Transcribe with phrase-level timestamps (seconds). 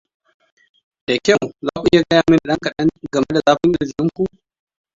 [1.07, 4.23] da kyau za ku iya gaya mani ɗan kaɗan game da zafin kirjin ku?